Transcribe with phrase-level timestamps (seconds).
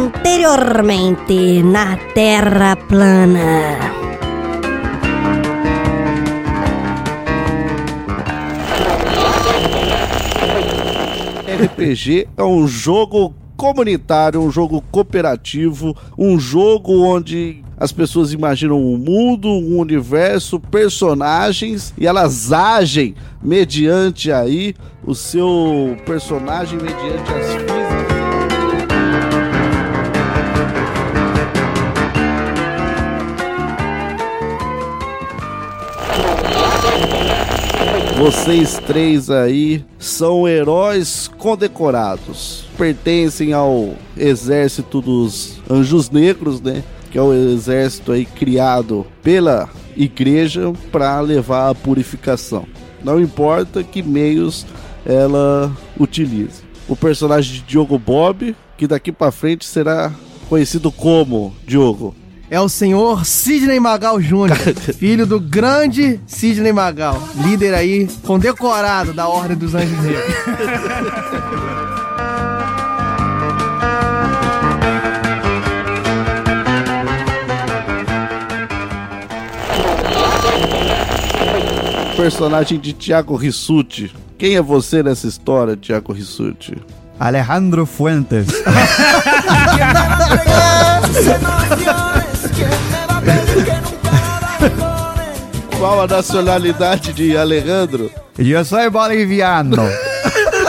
[0.00, 3.76] Anteriormente na Terra plana.
[11.66, 18.96] RPG é um jogo comunitário, um jogo cooperativo, um jogo onde as pessoas imaginam um
[18.96, 27.79] mundo, um universo, personagens e elas agem mediante aí o seu personagem mediante as
[38.20, 42.66] Vocês três aí são heróis condecorados.
[42.76, 46.84] Pertencem ao exército dos Anjos Negros, né?
[47.10, 52.66] Que é o exército aí criado pela igreja para levar a purificação.
[53.02, 54.66] Não importa que meios
[55.06, 56.62] ela utilize.
[56.86, 60.12] O personagem de Diogo Bob, que daqui para frente será
[60.46, 62.14] conhecido como Diogo.
[62.50, 69.28] É o senhor Sidney Magal Jr., filho do grande Sidney Magal, líder aí condecorado da
[69.28, 70.34] Ordem dos Anjos Negros.
[82.16, 84.12] Personagem de Tiago Rissuti.
[84.36, 86.76] Quem é você nessa história, Tiago Rissuti?
[87.16, 88.48] Alejandro Fuentes.
[95.78, 98.10] Qual a nacionalidade de Alejandro?
[98.38, 99.76] Eu sou boliviano.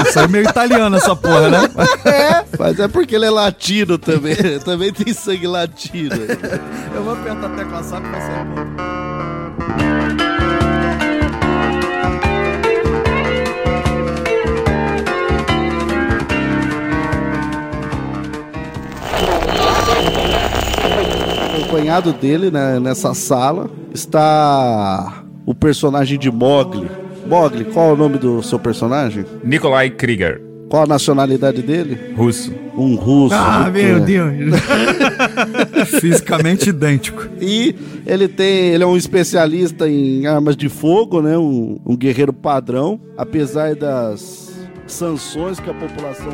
[0.08, 1.70] Isso é meio italiano essa porra, né?
[2.58, 4.36] Mas é porque ele é latino também.
[4.64, 6.16] também tem sangue latino.
[6.96, 8.91] Eu vou apertar a tecla SAP vai sair
[21.72, 26.92] Acompanhado dele né, nessa sala está o personagem de Mogli.
[27.26, 29.24] Mogli, qual é o nome do seu personagem?
[29.42, 32.14] Nikolai Krieger, Qual a nacionalidade dele?
[32.14, 32.54] russo.
[32.76, 33.36] Um russo.
[33.36, 34.02] Ah, meu.
[34.02, 34.60] Deus.
[36.02, 37.26] Fisicamente idêntico.
[37.40, 37.74] E
[38.06, 41.38] ele tem, ele é um especialista em armas de fogo, né?
[41.38, 44.52] Um, um guerreiro padrão, apesar das
[44.86, 46.34] sanções que a população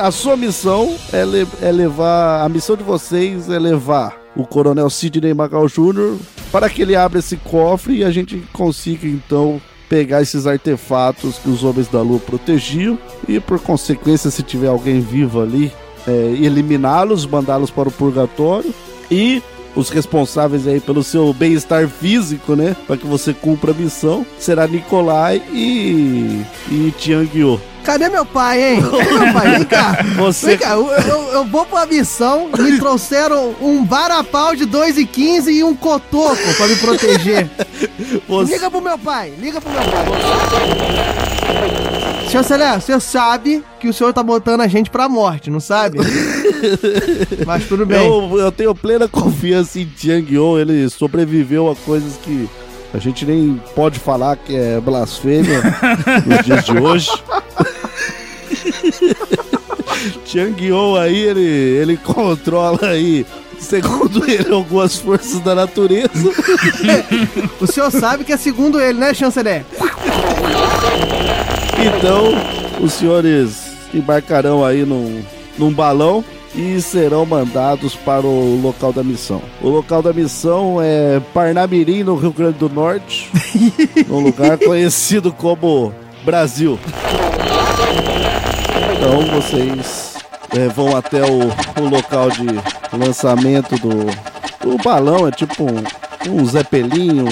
[0.00, 2.44] a sua missão é, le- é levar.
[2.44, 6.16] A missão de vocês é levar o Coronel Sidney Magal Jr.
[6.52, 11.48] para que ele abra esse cofre e a gente consiga então pegar esses artefatos que
[11.48, 15.72] os homens da lua protegiam e por consequência se tiver alguém vivo ali
[16.06, 16.10] é,
[16.40, 18.72] eliminá-los, mandá-los para o purgatório
[19.10, 19.42] e
[19.74, 22.74] os responsáveis aí pelo seu bem-estar físico, né?
[22.86, 27.60] Para que você cumpra a missão, será Nikolai e, e Tianguio.
[27.88, 28.82] Cadê meu pai, hein?
[28.82, 29.50] Cadê meu pai?
[29.56, 29.96] Vem cá.
[30.16, 35.48] Você- Vem cá, eu, eu, eu vou pra missão, me trouxeram um varapau de 2,15
[35.48, 37.48] e um cotoco pra me proteger.
[38.28, 40.04] Você- Liga pro meu pai, liga pro meu pai.
[42.30, 45.98] Chanceler, você sabe que o senhor tá botando a gente pra morte, não sabe?
[47.46, 48.06] Mas tudo bem.
[48.06, 52.46] Eu, eu tenho plena confiança em Tiang Yo, ele sobreviveu a coisas que
[52.92, 55.62] a gente nem pode falar que é blasfêmia
[56.26, 57.10] nos dias de hoje.
[60.24, 63.26] Tiang Yo aí, ele, ele controla aí,
[63.58, 66.10] segundo ele, algumas forças da natureza.
[67.60, 69.64] O senhor sabe que é segundo ele, né, chanceler?
[71.78, 72.32] Então,
[72.80, 75.22] os senhores embarcarão aí num,
[75.58, 76.24] num balão
[76.54, 79.42] e serão mandados para o local da missão.
[79.60, 83.30] O local da missão é Parnamirim, no Rio Grande do Norte,
[84.08, 85.92] num lugar conhecido como
[86.24, 86.78] Brasil.
[88.98, 90.14] Então vocês
[90.56, 92.44] é, vão até o, o local de
[92.92, 94.06] lançamento do,
[94.60, 95.84] do balão, é tipo um,
[96.28, 97.30] um Zeppelin, um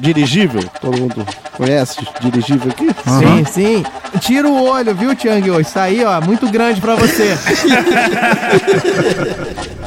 [0.00, 0.64] dirigível.
[0.80, 1.26] Todo mundo
[1.58, 2.88] conhece dirigível aqui?
[3.04, 3.84] Sim, sim.
[4.18, 5.60] Tira o olho, viu, Tiang?
[5.60, 7.36] Isso aí, ó, muito grande pra você.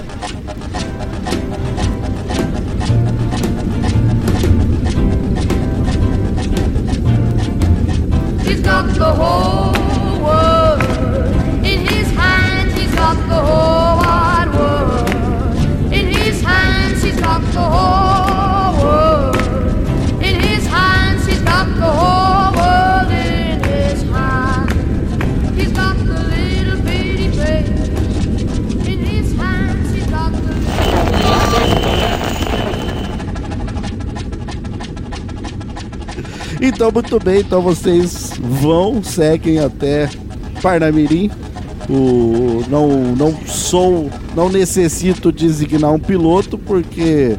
[36.81, 37.41] Então, muito bem.
[37.41, 40.09] Então vocês vão, seguem até
[40.63, 41.29] Parnamirim.
[41.87, 47.37] O, não, não sou, não necessito designar um piloto, porque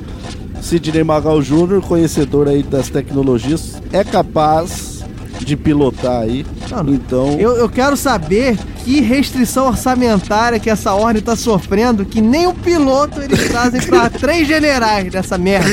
[0.60, 5.04] Sidney Magal Jr., conhecedor aí das tecnologias, é capaz
[5.40, 6.46] de pilotar aí.
[6.86, 12.46] Então, Eu, eu quero saber que restrição orçamentária que essa ordem tá sofrendo, que nem
[12.46, 15.70] o piloto eles trazem pra três generais dessa merda.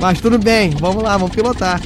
[0.00, 1.80] Mas tudo bem, vamos lá, vamos pilotar.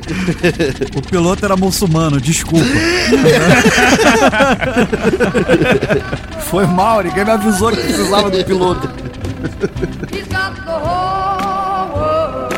[0.97, 2.67] O piloto era muçulmano, desculpa.
[6.51, 8.89] Foi mal, ninguém me avisou que precisava do piloto.
[10.13, 12.55] He's got the whole world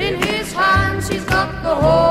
[0.00, 1.08] in his hands.
[1.08, 2.01] He's got the whole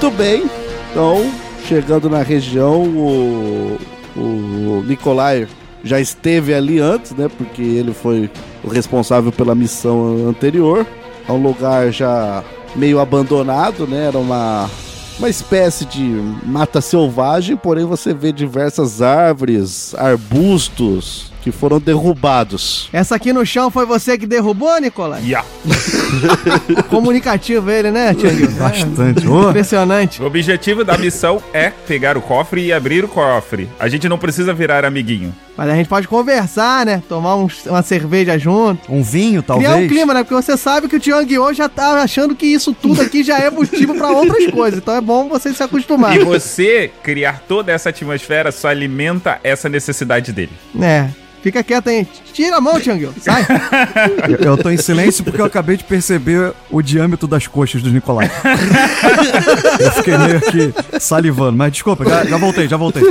[0.00, 0.48] muito bem.
[0.90, 1.28] Então,
[1.66, 3.78] chegando na região, o,
[4.16, 5.48] o Nikolai
[5.82, 7.28] já esteve ali antes, né?
[7.36, 8.30] Porque ele foi
[8.62, 10.86] o responsável pela missão anterior.
[11.28, 12.44] É um lugar já
[12.76, 14.06] meio abandonado, né?
[14.06, 14.70] Era uma,
[15.18, 16.04] uma espécie de
[16.44, 22.88] mata selvagem, porém você vê diversas árvores, arbustos que foram derrubados.
[22.92, 25.22] Essa aqui no chão foi você que derrubou, Nicolai?
[25.26, 25.42] Ya.
[26.90, 28.46] Comunicativo ele, né, Tiago?
[28.58, 29.26] Bastante.
[29.26, 30.22] Ô, Impressionante.
[30.22, 33.68] O objetivo da missão é pegar o cofre e abrir o cofre.
[33.78, 35.34] A gente não precisa virar amiguinho.
[35.56, 37.02] Mas a gente pode conversar, né?
[37.08, 38.92] Tomar uns- uma cerveja junto.
[38.92, 39.68] um vinho, talvez.
[39.68, 40.22] Criar um clima, né?
[40.22, 43.50] Porque você sabe que o Tiang já tá achando que isso tudo aqui já é
[43.50, 44.78] motivo pra outras coisas.
[44.78, 46.14] Então é bom você se acostumar.
[46.16, 50.52] E você criar toda essa atmosfera só alimenta essa necessidade dele.
[50.80, 51.08] É.
[51.42, 52.06] Fica quieto aí.
[52.32, 53.14] Tira a mão, Tiang Ho.
[53.20, 53.46] Sai.
[54.28, 57.90] Eu, eu tô em silêncio porque eu acabei de perceber o diâmetro das coxas do
[57.90, 58.30] Nicolai.
[59.80, 63.02] eu fiquei meio aqui salivando, mas desculpa, já, já voltei, já voltei.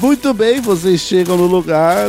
[0.00, 2.06] Muito bem, vocês chegam no lugar.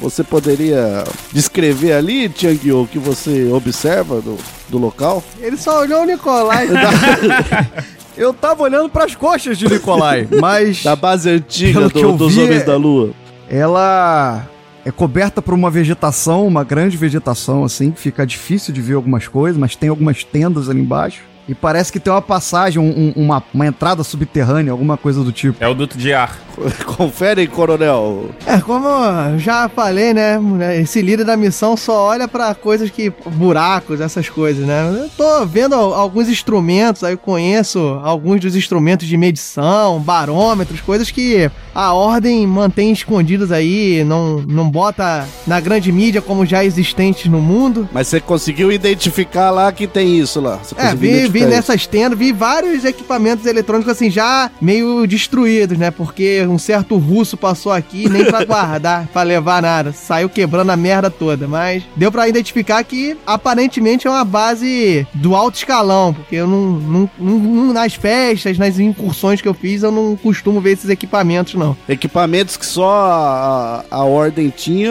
[0.00, 4.36] Você poderia descrever ali, Tiangyo, o que você observa do,
[4.68, 5.22] do local?
[5.40, 6.68] Ele só olhou o Nicolai.
[8.16, 12.62] Eu tava olhando pras coxas de Nicolai, mas Da base antiga do- dos vi, Homens
[12.62, 13.10] é- da Lua.
[13.48, 14.46] Ela
[14.84, 19.26] é coberta por uma vegetação, uma grande vegetação, assim, que fica difícil de ver algumas
[19.26, 21.22] coisas, mas tem algumas tendas ali embaixo.
[21.48, 25.30] E parece que tem uma passagem, um- um- uma, uma entrada subterrânea, alguma coisa do
[25.32, 25.62] tipo.
[25.62, 26.38] É o duto de ar.
[26.96, 28.30] Confere, coronel.
[28.46, 30.38] É, como eu já falei, né?
[30.80, 33.12] Esse líder da missão só olha pra coisas que.
[33.26, 35.02] buracos, essas coisas, né?
[35.04, 40.80] Eu tô vendo al- alguns instrumentos, aí eu conheço alguns dos instrumentos de medição, barômetros,
[40.80, 46.64] coisas que a ordem mantém escondidas aí, não, não bota na grande mídia como já
[46.64, 47.88] existentes no mundo.
[47.92, 50.58] Mas você conseguiu identificar lá que tem isso lá?
[50.62, 55.90] Você É, vi, vi nessas tendas, vi vários equipamentos eletrônicos assim já meio destruídos, né?
[55.90, 59.92] Porque um certo russo passou aqui, nem pra guardar, pra levar nada.
[59.92, 61.46] Saiu quebrando a merda toda.
[61.48, 66.62] Mas deu pra identificar que aparentemente é uma base do alto escalão, porque eu não,
[66.72, 71.54] não- não- nas festas, nas incursões que eu fiz, eu não costumo ver esses equipamentos,
[71.54, 71.76] não.
[71.88, 74.90] Equipamentos que só a, a ordem tinha,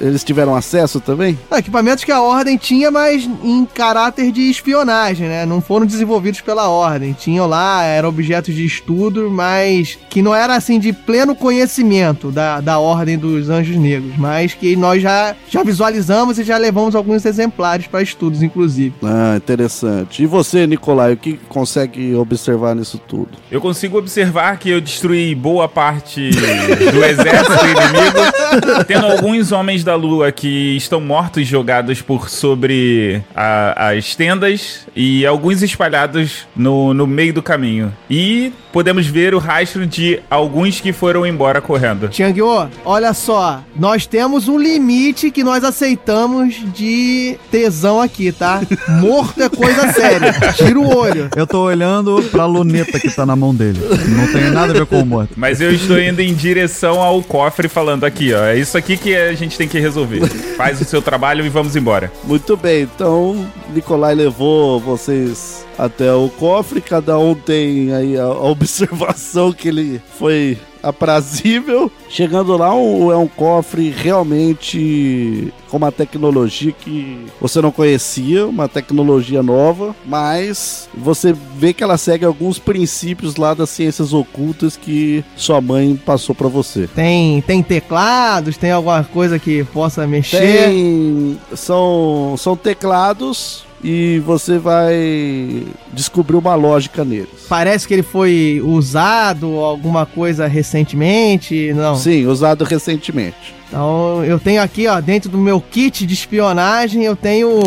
[0.00, 1.38] eles tiveram acesso também?
[1.50, 5.46] Ah, equipamentos que a Ordem tinha, mas em caráter de espionagem, né?
[5.46, 7.12] Não foram desenvolvidos pela Ordem.
[7.12, 12.60] Tinham lá, eram objetos de estudo, mas que não era assim de pleno conhecimento da,
[12.60, 17.24] da Ordem dos Anjos Negros, mas que nós já, já visualizamos e já levamos alguns
[17.24, 18.94] exemplares para estudos, inclusive.
[19.02, 20.22] Ah, interessante.
[20.22, 23.30] E você, Nicolai, o que consegue observar nisso tudo?
[23.50, 29.94] Eu consigo observar que eu destruí boa parte do exército inimigo, tendo alguns homens da
[29.94, 37.06] lua que estão mortos jogados por sobre a- as tendas e alguns espalhados no, no
[37.06, 37.92] meio do caminho.
[38.08, 42.08] E podemos ver o rastro de alguns que foram embora correndo.
[42.08, 48.60] Tiangyo, olha só, nós temos um limite que nós aceitamos de tesão aqui, tá?
[49.00, 50.32] Morto é coisa séria.
[50.54, 51.28] Tira o olho.
[51.34, 53.80] Eu tô olhando pra luneta que tá na mão dele.
[54.08, 55.34] Não tem nada a ver com o morto.
[55.36, 58.44] Mas eu estou indo em direção ao cofre falando aqui, ó.
[58.44, 60.26] É isso aqui que a gente tem que resolver.
[60.56, 62.12] Faz o seu trabalho e vamos embora.
[62.24, 65.45] Muito bem, então Nicolai levou vocês
[65.78, 71.90] até o cofre, cada um tem aí a, observação que ele foi aprazível.
[72.08, 78.68] Chegando lá, um- é um cofre realmente com uma tecnologia que você não conhecia, uma
[78.68, 85.24] tecnologia nova, mas você vê que ela segue alguns princípios lá das ciências ocultas que
[85.36, 86.86] sua mãe passou pra você.
[86.94, 90.38] Tem, tem teclados, tem alguma coisa que possa mexer.
[90.68, 91.38] Tem.
[91.54, 95.62] São, são teclados e você vai
[95.92, 97.46] descobrir uma lógica neles.
[97.48, 101.72] Parece que ele foi usado alguma coisa recentemente.
[101.72, 101.94] Não.
[101.94, 103.54] Sim, usado recentemente.
[103.68, 107.60] Então eu tenho aqui, ó, dentro do meu kit de espionagem, eu tenho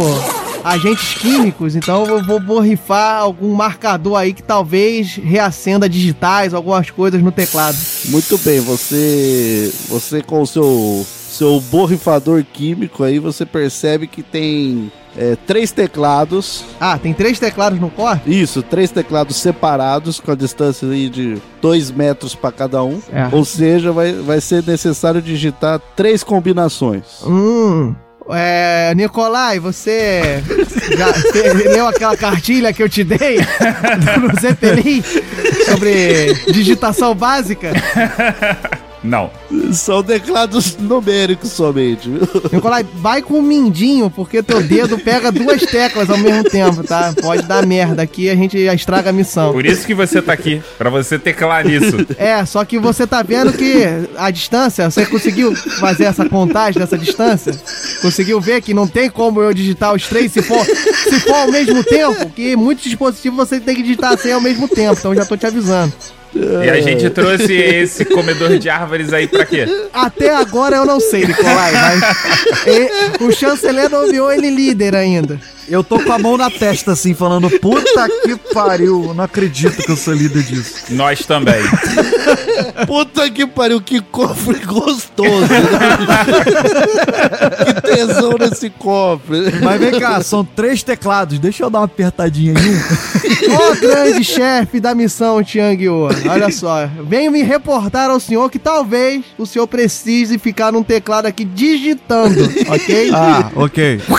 [0.62, 1.78] agentes químicos.
[1.78, 7.78] Então eu vou borrifar algum marcador aí que talvez reacenda digitais, algumas coisas no teclado.
[8.10, 9.72] Muito bem, você.
[9.88, 11.06] Você com o seu.
[11.30, 16.64] Seu borrifador químico aí, você percebe que tem é, três teclados.
[16.80, 18.30] Ah, tem três teclados no corte?
[18.30, 23.02] Isso, três teclados separados, com a distância de dois metros para cada um.
[23.12, 23.28] É.
[23.32, 27.04] Ou seja, vai, vai ser necessário digitar três combinações.
[27.26, 27.96] Hum.
[28.32, 30.44] É, Nicolai, você
[30.96, 31.12] já
[31.72, 33.38] leu aquela cartilha que eu te dei
[34.22, 35.04] no Zeppelin
[35.66, 37.72] sobre digitação básica?
[39.04, 39.30] Não.
[39.72, 42.22] São teclados numéricos somente, viu?
[42.52, 47.14] Nicolai, vai com o mindinho, porque teu dedo pega duas teclas ao mesmo tempo, tá?
[47.22, 49.54] Pode dar merda aqui, a gente já estraga a missão.
[49.54, 51.98] Por isso que você tá aqui, pra você teclar nisso.
[52.18, 53.84] É, só que você tá vendo que
[54.18, 57.54] a distância, você conseguiu fazer essa contagem dessa distância?
[58.02, 61.52] Conseguiu ver que não tem como eu digitar os três se for, se for ao
[61.52, 62.30] mesmo tempo?
[62.32, 65.46] Que muitos dispositivos você tem que digitar assim ao mesmo tempo, então já tô te
[65.46, 65.94] avisando.
[66.34, 69.66] E a gente trouxe esse comedor de árvores aí pra quê?
[69.94, 72.04] Até agora eu não sei, Nicolai, mas
[72.68, 75.40] e- o chanceler nomeou ele líder ainda.
[75.68, 79.84] Eu tô com a mão na testa, assim, falando, puta que pariu, eu não acredito
[79.84, 80.86] que eu sou líder disso.
[80.90, 81.62] Nós também.
[82.86, 85.42] Puta que pariu, que cofre gostoso.
[85.42, 85.48] né?
[87.66, 89.52] que tesão nesse cofre.
[89.62, 93.54] Mas vem cá, são três teclados, deixa eu dar uma apertadinha um.
[93.54, 99.24] Ó grande chefe da missão Tiangyo, olha só, venho me reportar ao senhor que talvez
[99.38, 103.12] o senhor precise ficar num teclado aqui digitando, ok?
[103.14, 104.02] Ah, ok.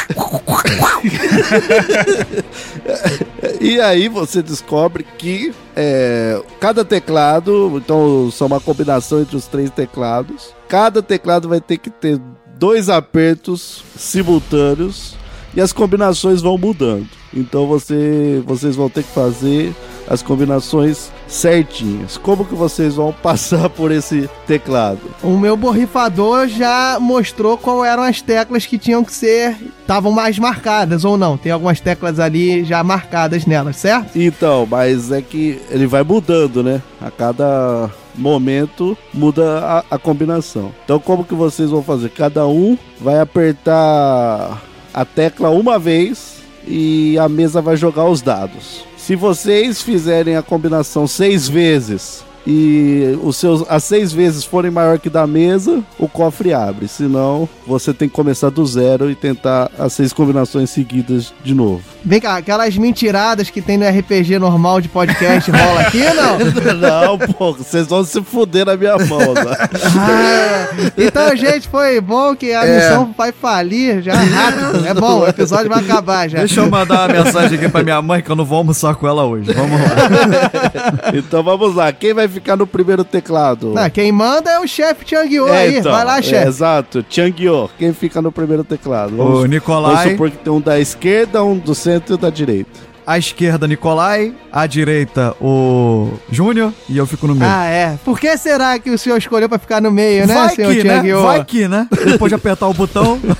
[3.60, 9.68] E aí você descobre que é, cada teclado, então são uma combinação entre os três
[9.68, 10.54] teclados.
[10.66, 12.18] Cada teclado vai ter que ter
[12.58, 15.14] dois apertos simultâneos
[15.54, 17.08] e as combinações vão mudando.
[17.32, 19.74] Então você, vocês vão ter que fazer
[20.08, 22.18] as combinações certinhas.
[22.18, 24.98] Como que vocês vão passar por esse teclado?
[25.22, 30.38] O meu borrifador já mostrou qual eram as teclas que tinham que ser, estavam mais
[30.38, 31.36] marcadas ou não.
[31.36, 34.16] Tem algumas teclas ali já marcadas nelas, certo?
[34.16, 36.82] Então, mas é que ele vai mudando, né?
[37.00, 40.72] A cada momento muda a, a combinação.
[40.84, 42.10] Então, como que vocês vão fazer?
[42.10, 44.60] Cada um vai apertar
[44.92, 48.84] a tecla uma vez e a mesa vai jogar os dados.
[48.96, 54.98] Se vocês fizerem a combinação seis vezes e os seus as seis vezes forem maior
[54.98, 56.88] que da mesa, o cofre abre.
[56.88, 61.82] Senão, você tem que começar do zero e tentar as seis combinações seguidas de novo.
[62.04, 66.38] Vem cá, aquelas mentiradas que tem no RPG normal de podcast rola aqui, não?
[66.74, 69.70] Não, pô, vocês vão se fuder na minha mão agora.
[69.98, 74.86] Ah, então, gente, foi bom que a missão vai falir já rápido.
[74.86, 76.38] É bom, o episódio vai acabar já.
[76.38, 79.06] Deixa eu mandar uma mensagem aqui pra minha mãe que eu não vou almoçar com
[79.06, 79.52] ela hoje.
[79.52, 81.10] Vamos lá.
[81.12, 83.72] Então vamos lá, quem vai ficar no primeiro teclado?
[83.74, 85.78] Não, quem manda é o chefe Tianguiô aí.
[85.78, 86.48] então, vai lá, é, chefe.
[86.48, 89.14] exato, Changyo, quem fica no primeiro teclado?
[89.14, 92.18] O Vamos, vamos Nicolai, supor que tem um da esquerda, um do centro e um
[92.18, 92.89] da direita.
[93.10, 97.50] À esquerda Nicolai, à direita o Júnior e eu fico no meio.
[97.50, 97.98] Ah, é.
[98.04, 100.84] Por que será que o senhor escolheu pra ficar no meio, né, Vai senhor que,
[100.84, 101.02] né?
[101.14, 101.88] Vai que, né?
[101.90, 103.18] Depois de apertar o botão.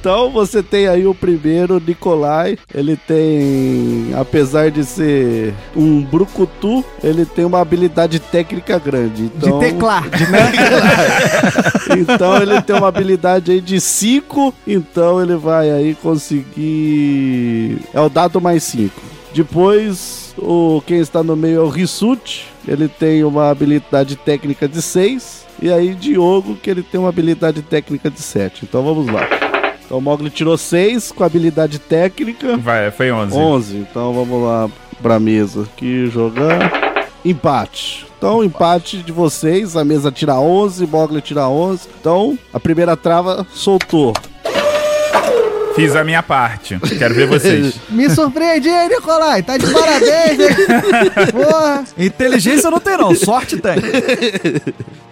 [0.00, 2.56] Então você tem aí o primeiro, Nicolai.
[2.72, 9.24] Ele tem, apesar de ser um brucutu, ele tem uma habilidade técnica grande.
[9.24, 10.04] Então, De teclar.
[11.90, 17.78] Então ele tem uma habilidade aí de 5, então ele vai aí conseguir.
[17.92, 18.85] É o dado mais 5.
[19.32, 24.80] Depois, o quem está no meio é o Rissuti, ele tem uma habilidade técnica de
[24.80, 25.46] 6.
[25.60, 28.64] E aí, Diogo, que ele tem uma habilidade técnica de 7.
[28.64, 29.28] Então vamos lá.
[29.84, 32.56] Então o Mogli tirou 6 com habilidade técnica.
[32.56, 33.36] Vai, foi 11.
[33.36, 33.76] 11.
[33.76, 34.70] Então vamos lá
[35.02, 37.02] pra mesa aqui jogar.
[37.24, 38.06] Empate.
[38.18, 39.76] Então, empate de vocês.
[39.76, 41.88] A mesa tira 11, Mogli tira 11.
[42.00, 44.14] Então, a primeira trava soltou.
[45.76, 46.78] Fiz a minha parte.
[46.98, 47.78] Quero ver vocês.
[47.90, 49.42] Me surpreendi, hein, Nicolai?
[49.42, 51.26] Tá de parabéns, hein?
[51.32, 51.84] Porra.
[51.98, 53.14] Inteligência não tem, não.
[53.14, 53.76] Sorte tem.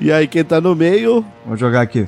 [0.01, 2.07] E aí, quem tá no meio, Vou jogar aqui.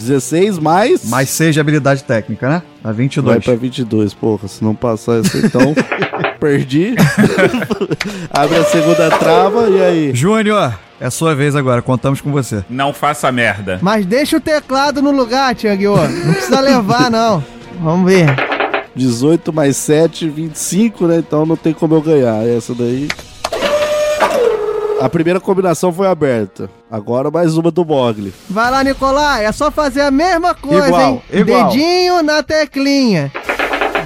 [0.00, 1.08] 16 mais.
[1.08, 2.62] Mais 6 de habilidade técnica, né?
[2.82, 3.34] Dá 22.
[3.36, 4.48] Vai pra 22, porra.
[4.48, 5.74] Se não passar essa, então.
[6.40, 6.94] perdi.
[8.30, 10.14] Abre a segunda trava e aí?
[10.14, 11.82] Júnior, é sua vez agora.
[11.82, 12.64] Contamos com você.
[12.68, 13.78] Não faça merda.
[13.82, 15.96] Mas deixa o teclado no lugar, Tianguiô.
[15.96, 17.44] Não precisa levar, não.
[17.80, 18.26] Vamos ver.
[18.96, 21.18] 18 mais 7, 25, né?
[21.18, 22.46] Então não tem como eu ganhar.
[22.46, 23.08] Essa daí.
[25.00, 26.68] A primeira combinação foi aberta.
[26.90, 28.34] Agora mais uma do Mogli.
[28.48, 29.46] Vai lá, Nicolai.
[29.46, 31.22] É só fazer a mesma coisa, Igual, hein?
[31.32, 31.68] igual.
[31.70, 33.32] Dedinho na teclinha.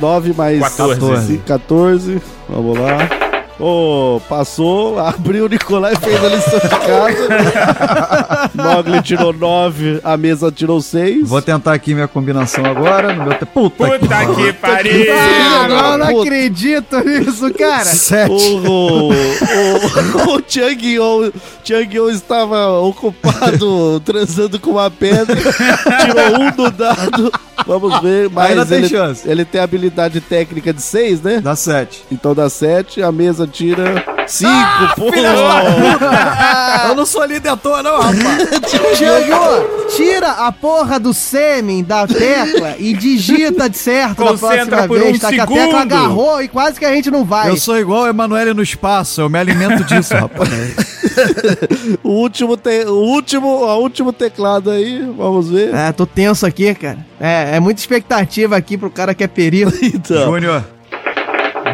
[0.01, 1.01] 9 mais 14.
[1.01, 1.39] 14.
[1.39, 2.23] 14.
[2.49, 3.24] Vamos lá.
[3.59, 8.51] Ô, passou, abriu o Nicolai fez a lição de casa.
[8.55, 11.29] Mogli tirou 9, a mesa tirou 6.
[11.29, 13.15] Vou tentar aqui minha combinação agora.
[13.15, 13.47] No meu te...
[13.47, 15.13] Puta, Puta que pariu!
[15.15, 16.23] Ah, não, não puta.
[16.23, 17.85] acredito nisso, cara.
[17.85, 18.31] Sete.
[18.31, 26.71] O, o, o, o Chang-Yo Chang-Yo estava ocupado transando com uma pedra, tirou um do
[26.71, 27.33] dado.
[27.67, 29.29] Vamos ver, mas Ainda tem ele, chance.
[29.29, 31.41] ele tem habilidade técnica de 6, né?
[31.41, 32.05] Dá 7.
[32.13, 34.51] Então dá 7, a mesa tira 5,
[34.97, 35.11] pô.
[36.89, 38.17] Eu não sou líder à toa, não, rapaz.
[38.97, 44.89] Tianguiô, tira a porra do sêmen da tecla e digita de certo na Concentra próxima
[44.89, 45.29] por vez, um tá?
[45.29, 45.59] Que a segundo.
[45.59, 47.51] tecla agarrou e quase que a gente não vai.
[47.51, 49.21] Eu sou igual o Emanuele no espaço.
[49.21, 50.49] Eu me alimento disso, rapaz.
[52.03, 55.73] O último, te, o último, o último teclado aí, vamos ver.
[55.73, 56.99] É, tô tenso aqui, cara.
[57.21, 59.73] É, é muita expectativa aqui pro cara que é perito.
[59.85, 60.65] Então, Júnior.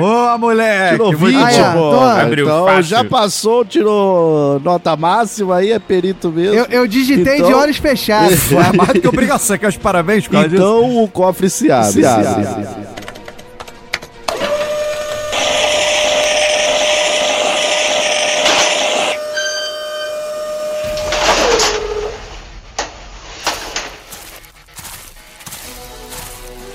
[0.00, 0.92] Boa, moleque.
[0.92, 1.44] tirou Muito 20, bom.
[1.44, 2.00] Ah, é, pô.
[2.26, 2.82] Abriu Então fácil.
[2.82, 6.54] já passou, tirou nota máxima aí, é perito mesmo.
[6.54, 8.38] Eu, eu digitei Então- de olhos fechados.
[8.48, 9.56] Pô, é mais do que obrigação.
[9.58, 10.62] Quer os parabéns por causa disso?
[10.62, 11.92] Então o cofre se abre.
[11.92, 12.44] Se abre.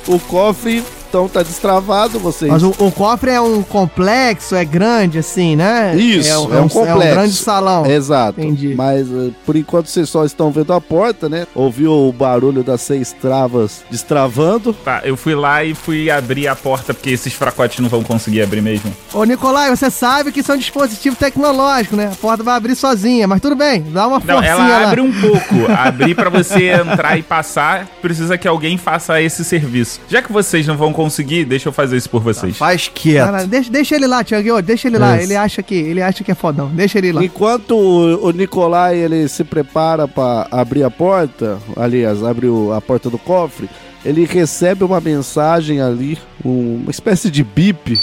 [0.07, 2.51] O cofre, então, tá destravado, vocês.
[2.51, 5.95] Mas o, o cofre é um complexo, é grande assim, né?
[5.95, 7.01] Isso, é, um- é um complexo.
[7.01, 7.85] É um grande salão.
[7.85, 8.39] Exato.
[8.41, 8.73] Entendi.
[8.75, 11.47] Mas eh, por enquanto vocês só estão vendo a porta, né?
[11.55, 14.73] Ouviu o barulho das seis travas destravando.
[14.73, 18.41] Tá, eu fui lá e fui abrir a porta, porque esses fracotes não vão conseguir
[18.41, 18.91] abrir mesmo.
[19.13, 22.09] Ô, Nicolai, você sabe que isso é um dispositivo tecnológico, né?
[22.11, 24.87] A porta vai abrir sozinha, mas tudo bem, dá uma Não, forcinha ela lá.
[24.87, 25.55] abre um pouco.
[25.75, 29.99] Abrir pra você entrar e passar, precisa que alguém faça esse serviço.
[30.07, 31.04] Já que vocês não vão conseguir,
[31.47, 32.57] deixa eu fazer isso por vocês.
[32.57, 33.25] Faz quieto.
[33.25, 35.15] Cara, deixa, deixa ele lá, Thiago, deixa ele lá.
[35.15, 35.25] Isso.
[35.25, 36.67] Ele acha que ele acha que é fodão.
[36.73, 37.23] Deixa ele lá.
[37.23, 42.81] Enquanto o, o Nicolai ele se prepara para abrir a porta, aliás, abre o- a
[42.81, 43.69] porta do cofre,
[44.03, 47.99] ele recebe uma mensagem ali, um- uma espécie de bip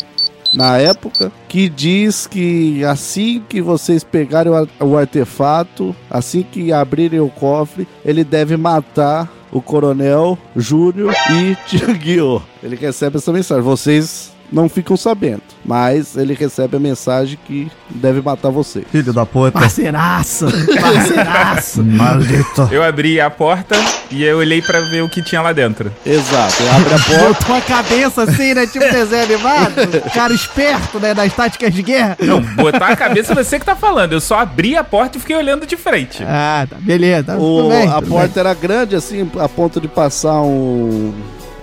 [0.54, 7.20] na época, que diz que assim que vocês pegarem o, o artefato, assim que abrirem
[7.20, 12.42] o cofre, ele deve matar o Coronel Júnior e Tianguio.
[12.62, 13.62] Ele recebe essa mensagem.
[13.62, 15.42] Vocês não ficam sabendo.
[15.64, 18.82] Mas ele recebe a mensagem que deve matar você.
[18.90, 19.52] Filho da puta.
[19.58, 20.46] Parceiraço!
[20.80, 21.82] Parceiraço!
[21.84, 22.68] Maldito.
[22.70, 23.74] Eu abri a porta
[24.10, 25.92] e eu olhei pra ver o que tinha lá dentro.
[26.04, 26.54] Exato.
[26.74, 27.28] Abre a porta.
[27.28, 28.66] Botou a cabeça assim, né?
[28.66, 29.74] Tipo desenho animado.
[30.12, 31.14] Cara esperto, né?
[31.14, 32.16] Das táticas de guerra.
[32.20, 34.12] Não, botar a cabeça você que tá falando.
[34.12, 36.22] Eu só abri a porta e fiquei olhando de frente.
[36.26, 36.76] Ah, tá.
[36.80, 37.22] Beleza.
[37.24, 41.12] Tá, O- tudo bem, a porta era grande, assim, a ponto de passar um,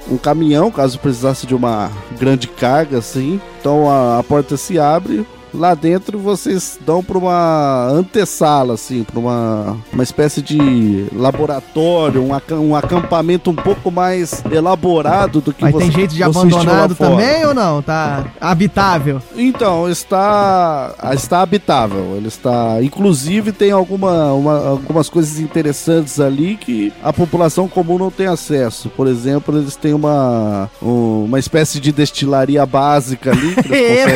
[0.09, 3.39] um caminhão, caso precisasse de uma grande carga, assim.
[3.59, 5.25] Então a, a porta se abre.
[5.53, 12.33] Lá dentro vocês dão para uma antessala, assim, para uma, uma espécie de laboratório, um,
[12.33, 16.95] aca- um acampamento um pouco mais elaborado do que Mas você- tem jeito de abandonado
[16.95, 17.81] também ou não?
[17.81, 19.21] Tá habitável.
[19.35, 22.15] Então, está, está habitável.
[22.15, 22.81] Ele está.
[22.81, 28.89] Inclusive, tem alguma, uma- algumas coisas interessantes ali que a população comum não tem acesso.
[28.89, 33.55] Por exemplo, eles têm uma, um- uma espécie de destilaria básica ali.
[33.55, 34.13] Que eles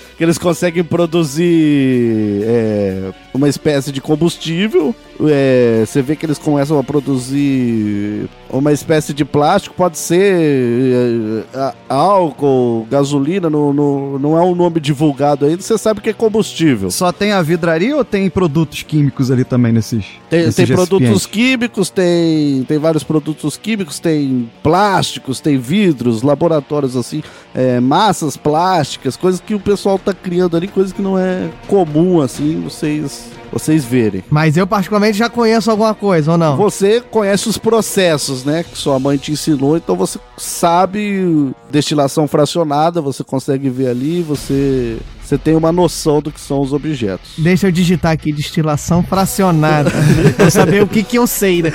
[0.20, 4.94] que eles conseguem produzir é, uma espécie de combustível.
[5.28, 11.58] É, você vê que eles começam a produzir uma espécie de plástico, pode ser é,
[11.58, 16.12] a- álcool, gasolina, não, não, não é um nome divulgado ainda, você sabe que é
[16.12, 16.90] combustível.
[16.90, 20.04] Só tem a vidraria ou tem produtos químicos ali também nesses?
[20.28, 26.96] Tem, nesses tem produtos químicos, tem, tem vários produtos químicos, tem plásticos, tem vidros, laboratórios
[26.96, 27.22] assim,
[27.54, 32.20] é, massas plásticas, coisas que o pessoal tá criando ali, coisas que não é comum
[32.20, 34.24] assim, vocês, vocês verem.
[34.30, 36.56] Mas eu, particularmente, já conheço alguma coisa, ou não?
[36.56, 38.62] Você conhece os processos, né?
[38.62, 44.98] Que sua mãe te ensinou, então você sabe destilação fracionada, você consegue ver ali, você,
[45.30, 47.34] você tem uma noção do que são os objetos.
[47.38, 49.88] Deixa eu digitar aqui, destilação fracionada.
[50.36, 51.70] pra saber o que que eu sei, né?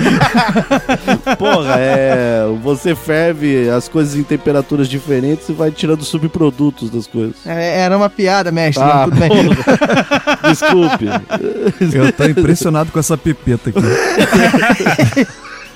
[1.38, 2.44] Porra, é.
[2.62, 7.36] Você ferve as coisas em temperaturas diferentes e vai tirando subprodutos das coisas.
[7.46, 8.84] É, Era uma piada, mestre.
[8.84, 9.30] Ah, tudo bem.
[9.30, 10.38] porra.
[10.52, 11.06] Desculpe.
[11.96, 15.26] Eu tô impressionado com essa pipeta aqui.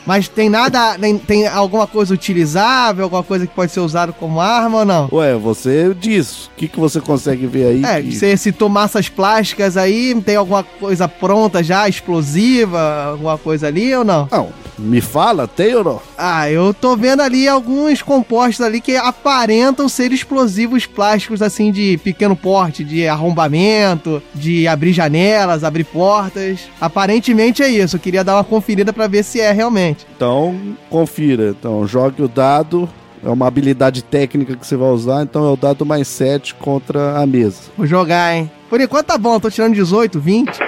[0.07, 4.41] Mas tem nada, tem, tem alguma coisa utilizável, alguma coisa que pode ser usada como
[4.41, 5.09] arma ou não?
[5.13, 6.47] Ué, você diz.
[6.47, 7.85] O que, que você consegue ver aí?
[7.85, 13.67] É, que- você citou massas plásticas aí, tem alguma coisa pronta já, explosiva, alguma coisa
[13.67, 14.29] ali ou não?
[14.31, 16.01] Não, me fala, tem ou não?
[16.17, 21.99] Ah, eu tô vendo ali alguns compostos ali que aparentam ser explosivos plásticos assim de
[21.99, 26.61] pequeno porte, de arrombamento, de abrir janelas, abrir portas.
[26.81, 27.97] Aparentemente é isso.
[27.97, 29.90] Eu queria dar uma conferida pra ver se é realmente.
[30.17, 31.51] Então, confira.
[31.51, 32.89] Então, jogue o dado.
[33.23, 37.19] É uma habilidade técnica que você vai usar, então é o dado mais 7 contra
[37.21, 37.59] a mesa.
[37.77, 38.51] Vou jogar, hein?
[38.71, 40.59] Por enquanto tá bom, tô tirando 18, 20.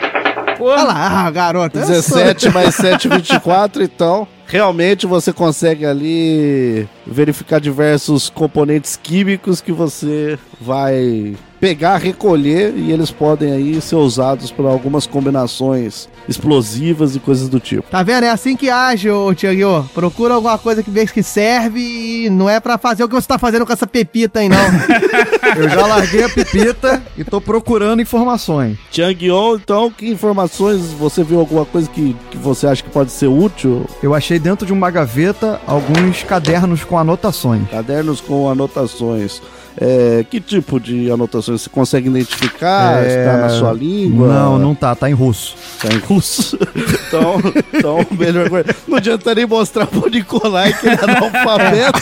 [0.60, 1.78] Olha lá, ah, garoto.
[1.78, 4.28] eu sou- 17 mais 7, 24, então.
[4.46, 13.12] Realmente você consegue ali verificar diversos componentes químicos que você vai pegar, recolher e eles
[13.12, 17.88] podem aí ser usados para algumas combinações explosivas e coisas do tipo.
[17.88, 18.24] Tá vendo?
[18.24, 19.88] É assim que age, ô Tiago.
[19.94, 23.28] Procura alguma coisa que vê que serve e não é pra fazer o que você
[23.28, 24.58] tá fazendo com essa pepita aí, não.
[25.56, 28.76] Eu já larguei a pipita e tô procurando informações.
[28.90, 33.28] Changyon, então, que informações você viu alguma coisa que, que você acha que pode ser
[33.28, 33.86] útil?
[34.02, 37.70] Eu achei dentro de uma gaveta alguns cadernos com anotações.
[37.70, 39.40] Cadernos com anotações.
[39.80, 43.02] É, que tipo de anotações você consegue identificar?
[43.04, 44.28] É, Está na sua língua?
[44.28, 45.56] Não, não tá, tá em russo.
[45.80, 46.58] Tá em russo.
[47.08, 47.40] então,
[47.72, 48.74] então, melhor coisa.
[48.86, 52.00] Não adianta nem mostrar pro Nicolai que ele é analfabeto.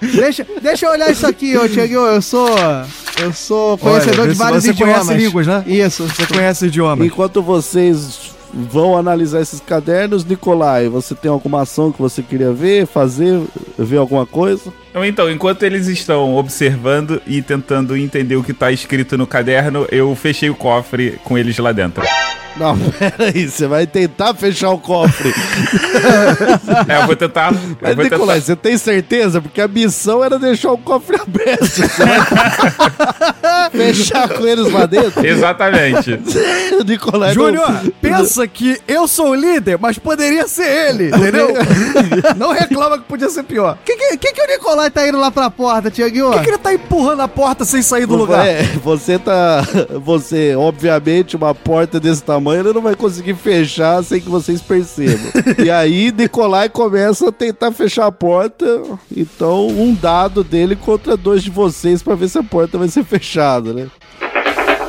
[0.14, 1.94] deixa, deixa eu olhar isso aqui, ô Tiago.
[1.94, 2.48] Eu sou.
[3.18, 5.06] Eu sou conhecedor Olha, de vários você idiomas.
[5.06, 5.64] conhece línguas, né?
[5.66, 6.06] Isso.
[6.06, 7.06] Você conhece idiomas?
[7.06, 12.86] Enquanto vocês vão analisar esses cadernos, Nicolai, você tem alguma ação que você queria ver,
[12.86, 13.40] fazer,
[13.78, 14.72] ver alguma coisa?
[14.90, 19.86] Então, Então, enquanto eles estão observando e tentando entender o que tá escrito no caderno,
[19.90, 22.02] eu fechei o cofre com eles lá dentro.
[22.58, 25.32] Não, peraí, você vai tentar fechar o cofre.
[26.88, 27.52] É, eu vou tentar.
[27.52, 28.46] Eu Mas, vou Nicolai, tentar.
[28.46, 29.40] você tem certeza?
[29.40, 31.64] Porque a missão era deixar o cofre aberto.
[33.48, 35.24] Vai fechar com eles lá dentro?
[35.26, 36.20] Exatamente.
[36.78, 37.68] O Nicolai não- Júnior,
[38.00, 41.54] pensa que eu sou o líder, mas poderia ser ele, entendeu?
[42.36, 43.76] Não reclama que podia ser pior.
[43.80, 46.30] O que, que, que, que o Nicolai tá indo lá pra porta, Tiago?
[46.30, 48.46] Por que, que ele tá empurrando a porta sem sair do lugar?
[48.46, 49.62] É, você tá.
[50.04, 55.30] Você, obviamente, uma porta desse tamanho, ele não vai conseguir fechar sem que vocês percebam.
[55.64, 58.82] e aí, Nicolai começa a tentar fechar a porta.
[59.14, 63.04] Então, um dado dele contra dois de vocês pra ver se a porta vai ser
[63.04, 63.86] fechada, né?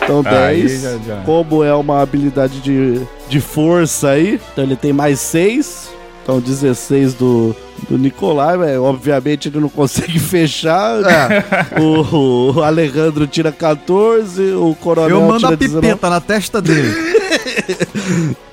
[0.04, 0.82] Então, Aí 10.
[0.82, 1.22] já- já.
[1.24, 5.90] Como é uma habilidade de, de força aí, então ele tem mais 6.
[6.24, 7.56] Então, 16 do,
[7.90, 10.98] do Nicolai, mas obviamente ele não consegue fechar.
[11.04, 11.80] É.
[11.82, 16.94] O, o Alejandro tira 14, o Coronel Eu mando tira a pipeta na testa dele.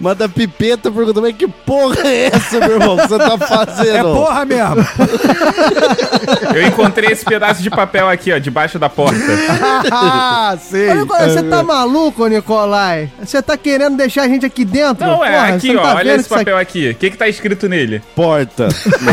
[0.01, 3.97] Manda pipeta, pergunta, mas que porra é essa, meu irmão, que você tá fazendo?
[3.97, 4.77] É porra mesmo.
[6.55, 9.17] Eu encontrei esse pedaço de papel aqui, ó, debaixo da porta.
[9.91, 10.91] ah, sei.
[10.91, 13.11] Ô, Nicolai, você tá maluco, Nicolai?
[13.23, 15.07] Você tá querendo deixar a gente aqui dentro?
[15.07, 15.83] Não, é Porra, aqui, ó.
[15.83, 16.91] tá olha esse papel aqui.
[16.91, 18.03] O que que tá escrito nele?
[18.15, 18.69] Porta.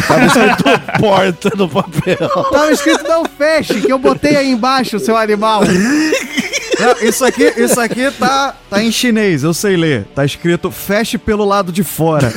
[0.07, 0.63] Tava escrito
[0.99, 2.17] porta no papel.
[2.51, 5.61] Tava escrito não feche, que eu botei aí embaixo, seu animal.
[6.81, 10.05] Não, isso aqui, isso aqui tá, tá em chinês, eu sei ler.
[10.15, 12.31] Tá escrito feche pelo lado de fora,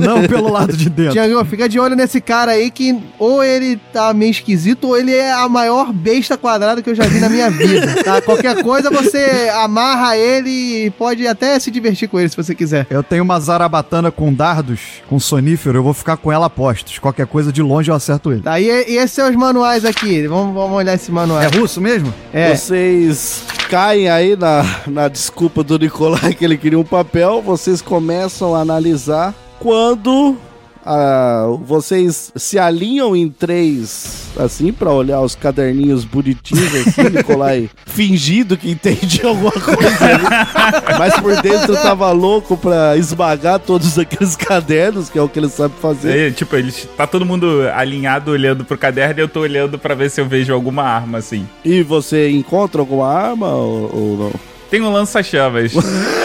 [0.00, 1.12] não pelo lado de dentro.
[1.12, 5.14] Tiago, fica de olho nesse cara aí que ou ele tá meio esquisito ou ele
[5.14, 8.20] é a maior besta quadrada que eu já vi na minha vida, tá?
[8.22, 12.86] Qualquer coisa você amarra ele e pode até se divertir com ele se você quiser.
[12.88, 16.98] Eu tenho uma zarabatana com dardos, com sonífero, eu vou ficar com ela a postos.
[16.98, 18.42] Qualquer coisa de longe eu acerto ele.
[18.42, 20.26] Tá, e, e esses são os manuais aqui.
[20.26, 21.40] Vamos, vamos olhar esse manual.
[21.40, 22.12] É russo mesmo?
[22.32, 22.54] É.
[22.54, 23.42] Vocês
[23.74, 28.60] caem aí na, na desculpa do Nicolai que ele queria um papel, vocês começam a
[28.60, 30.36] analisar quando
[30.84, 38.56] ah, vocês se alinham em três, assim, pra olhar os caderninhos bonitinhos, assim, Nicolai fingindo
[38.56, 45.08] que entende alguma coisa ali, mas por dentro tava louco pra esmagar todos aqueles cadernos,
[45.08, 46.28] que é o que ele sabe fazer.
[46.28, 49.94] É, tipo, eles, tá todo mundo alinhado olhando pro caderno e eu tô olhando pra
[49.94, 51.46] ver se eu vejo alguma arma, assim.
[51.64, 54.53] E você encontra alguma arma ou, ou não?
[54.74, 55.70] Tem um lança-chamas.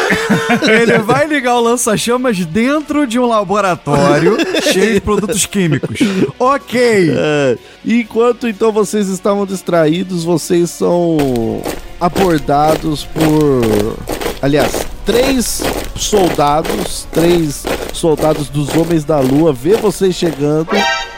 [0.67, 4.37] Ele vai ligar o lança-chamas dentro de um laboratório
[4.73, 5.99] cheio de produtos químicos.
[6.39, 7.11] Ok.
[7.15, 11.61] É, enquanto então vocês estavam distraídos, vocês são
[12.01, 13.95] abordados por.
[14.41, 14.71] Aliás,
[15.05, 15.61] três
[15.95, 20.69] soldados, três soldados dos Homens da Lua, vê vocês chegando,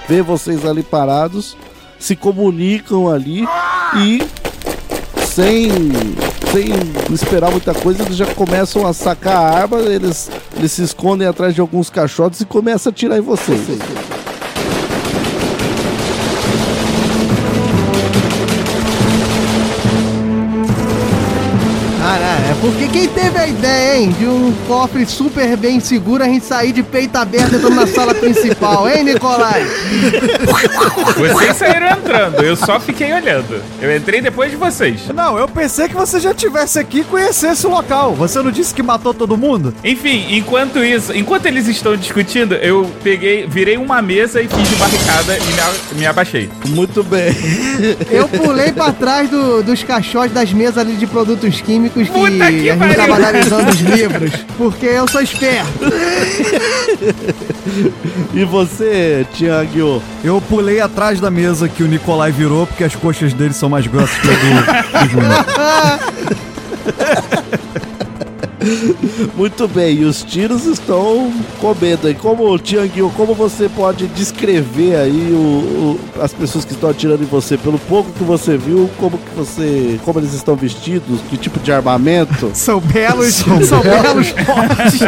[0.06, 1.56] vê vocês ali parados,
[1.98, 3.48] se comunicam ali
[3.96, 4.22] e
[5.26, 5.70] sem,
[6.52, 6.70] sem
[7.14, 11.56] esperar muita coisa, eles já começam a sacar a arma, eles, eles se escondem atrás
[11.56, 13.60] de alguns caixotes e começam a atirar em vocês.
[22.62, 26.72] Porque quem teve a ideia, hein, de um cofre super bem seguro a gente sair
[26.72, 29.66] de peito aberto entrando na sala principal, hein, Nicolai?
[31.18, 33.62] Vocês saíram entrando, eu só fiquei olhando.
[33.82, 35.02] Eu entrei depois de vocês.
[35.14, 38.14] Não, eu pensei que você já tivesse aqui e conhecesse o local.
[38.14, 39.74] Você não disse que matou todo mundo?
[39.84, 44.76] Enfim, enquanto isso, enquanto eles estão discutindo, eu peguei, virei uma mesa e fiz de
[44.76, 46.50] barricada e me, me abaixei.
[46.68, 47.36] Muito bem.
[48.10, 52.51] Eu pulei pra trás do- dos caixotes das mesas ali de produtos químicos Puta que
[52.70, 55.72] a gente tava analisando os livros, porque eu sou esperto.
[58.34, 60.02] E você, Tiago?
[60.24, 63.86] Eu pulei atrás da mesa que o Nicolai virou, porque as coxas dele são mais
[63.88, 65.46] grossas que a do, do Júnior.
[69.36, 72.14] Muito bem, e os tiros estão comendo aí.
[72.14, 77.26] Como, Tianguinho, como você pode descrever aí o, o- as pessoas que estão atirando em
[77.28, 77.58] você?
[77.58, 80.00] Pelo pouco que você viu, como que você.
[80.06, 82.52] Como eles estão vestidos, que tipo de armamento?
[82.54, 85.02] São belos, são, belos fortes.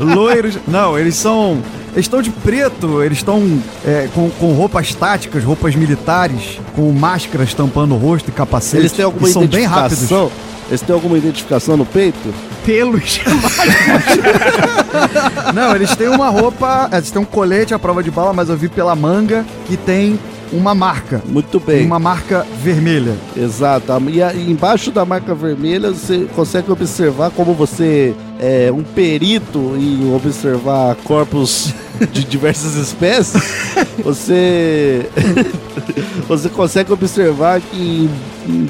[0.00, 0.58] Loiros.
[0.66, 1.58] Não, eles são.
[1.92, 3.42] Eles estão de preto, eles estão
[3.84, 8.82] é, com, com roupas táticas, roupas militares, com máscaras tampando o rosto e capacete.
[8.82, 10.08] Eles têm alguma e são bem rápidos.
[10.68, 12.34] Eles têm alguma identificação no peito?
[12.64, 13.20] Pelos.
[15.54, 16.88] Não, eles têm uma roupa.
[16.92, 20.18] Eles têm um colete à prova de bala, mas eu vi pela manga que tem
[20.52, 21.22] uma marca.
[21.26, 21.86] Muito bem.
[21.86, 23.16] Uma marca vermelha.
[23.36, 23.86] Exato.
[24.08, 30.14] E, e embaixo da marca vermelha você consegue observar como você é um perito em
[30.14, 31.74] observar corpos
[32.12, 33.42] de diversas espécies.
[34.04, 35.08] Você
[36.28, 38.08] você consegue observar que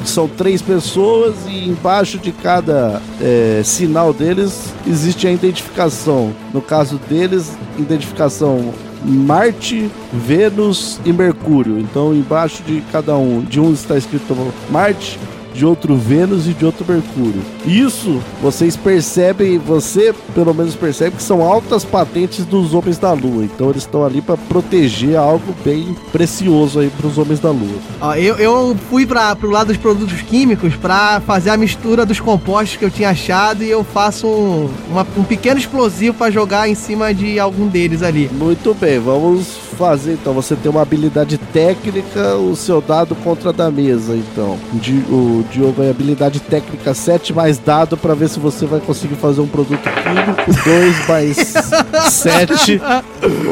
[0.05, 6.33] são três pessoas e embaixo de cada é, sinal deles existe a identificação.
[6.53, 8.73] No caso deles, identificação
[9.05, 11.79] Marte, Vênus e Mercúrio.
[11.79, 14.35] Então, embaixo de cada um, de um está escrito
[14.71, 15.19] Marte,
[15.59, 17.43] de outro Vênus e de outro Mercúrio.
[17.67, 23.45] Isso vocês percebem, você pelo menos percebe que são altas patentes dos homens da Lua.
[23.45, 27.79] Então, eles estão ali para proteger algo bem precioso aí para os homens da Lua.
[28.01, 32.21] Ó, eu, eu fui para pro lado dos produtos químicos pra fazer a mistura dos
[32.21, 36.69] compostos que eu tinha achado e eu faço um, uma- um pequeno explosivo pra jogar
[36.69, 38.31] em cima de algum deles ali.
[38.33, 40.33] Muito bem, vamos fazer então?
[40.35, 44.59] Você tem uma habilidade técnica, o seu dado contra a da mesa, então.
[44.75, 49.17] Di- o Diogo ganha habilidade técnica 7 mais dado pra ver se você vai conseguir
[49.17, 50.65] fazer um produto químico.
[50.65, 51.37] 2 mais
[52.13, 52.81] 7.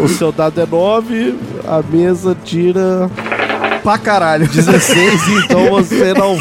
[0.02, 1.35] O seu dado é 9.
[1.66, 3.11] A mesa tira
[3.83, 4.48] Pra caralho.
[4.48, 6.37] 16, então você não.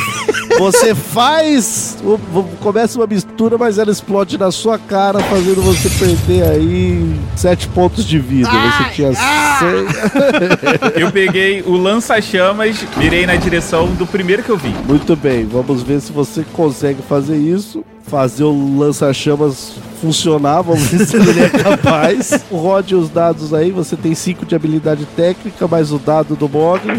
[0.58, 1.98] Você faz.
[2.04, 7.16] o- o- Começa uma mistura, mas ela explode na sua cara, fazendo você perder aí
[7.36, 8.50] 7 pontos de vida.
[8.50, 9.12] Você tinha
[9.60, 10.96] 6.
[10.96, 14.70] Eu peguei o lança-chamas, mirei na direção do primeiro que eu vi.
[14.88, 17.84] Muito bem, vamos ver se você consegue fazer isso.
[18.08, 22.46] Fazer o lança-chamas funcionar, vamos ver se ele é capaz.
[22.52, 26.98] Rode os dados aí, você tem 5 de habilidade técnica, mais o dado do Mogli.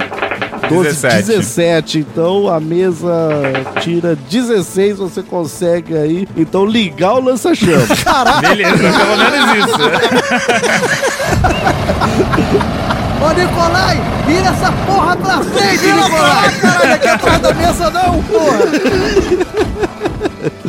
[0.69, 1.27] 12, 17.
[1.27, 1.99] 17.
[1.99, 3.09] Então a mesa
[3.81, 6.29] tira 16, você consegue aí.
[6.37, 7.89] Então ligar o lança-chamas.
[8.41, 9.77] Beleza, pelo menos isso.
[13.19, 16.53] Ô, Nicolai, vira essa porra pra frente, Nicolai!
[16.61, 19.66] Caralho, aqui atrás da mesa não, porra!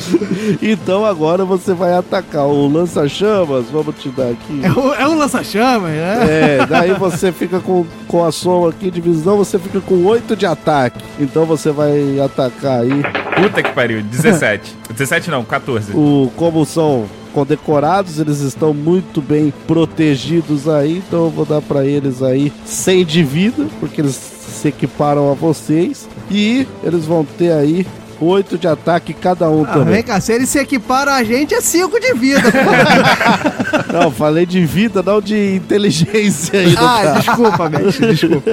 [0.62, 3.66] então agora você vai atacar o lança-chamas.
[3.72, 4.62] Vamos te dar aqui.
[4.64, 6.26] É um, é um lança-chamas, né?
[6.30, 10.36] É, daí você fica com, com a soma aqui de visão, você fica com 8
[10.36, 11.04] de ataque.
[11.20, 13.04] Então você vai atacar aí.
[13.42, 14.76] Puta que pariu, 17.
[14.90, 15.92] 17 não, 14.
[15.94, 21.86] O, como são condecorados, eles estão muito bem protegidos aí, então eu vou dar pra
[21.86, 26.08] eles aí 100 de vida, porque eles se equiparam a vocês.
[26.32, 27.86] E eles vão ter aí
[28.19, 29.93] 8 de ataque cada um Ah, também.
[29.95, 32.41] vem cá, se eles se equiparam a gente, é 5 de vida.
[33.93, 38.51] Não, falei de vida, não de inteligência aí no Ah, desculpa, mestre, desculpa.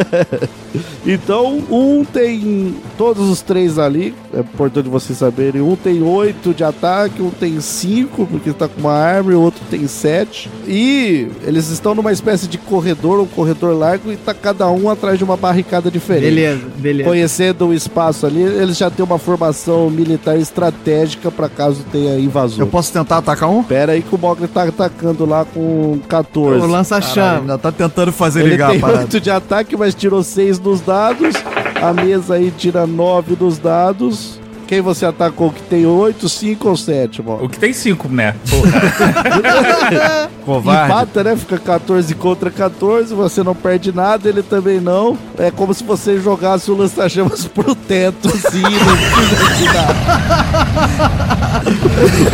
[1.06, 2.74] Então, um tem.
[2.96, 5.60] Todos os três ali, é importante vocês saberem.
[5.60, 9.40] Um tem 8 de ataque, um tem 5, porque tá com uma arma, e o
[9.40, 10.50] outro tem 7.
[10.66, 15.18] E eles estão numa espécie de corredor, um corredor largo, e tá cada um atrás
[15.18, 16.24] de uma barricada diferente.
[16.34, 17.08] Beleza, beleza.
[17.08, 19.53] Conhecendo o espaço ali, eles já têm uma formação
[19.90, 22.60] militar estratégica para caso tenha invasor.
[22.60, 23.62] Eu posso tentar atacar um?
[23.62, 26.60] Pera aí que o Mogli tá atacando lá com 14.
[26.60, 27.40] O lança-chama.
[27.40, 29.00] ainda tá tentando fazer Ele ligar tem a parada.
[29.02, 31.34] 8 de ataque, mas tirou 6 nos dados.
[31.80, 34.33] A mesa aí tira 9 nos dados.
[34.66, 37.44] Quem você atacou que tem 8, 5 ou 7, mano?
[37.44, 38.34] O que tem 5, né?
[38.48, 40.30] Porra.
[40.44, 40.92] Covarde.
[40.92, 41.36] Empata, né?
[41.36, 45.18] Fica 14 contra 14, você não perde nada, ele também não.
[45.38, 48.70] É como se você jogasse o lança-chamas pro teto, assim, não.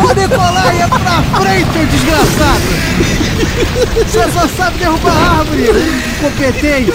[0.05, 3.30] Ô, Nicolai, é pra frente, ô desgraçado!
[4.07, 5.71] Você só sabe derrubar árvore,
[6.19, 6.93] incompetente!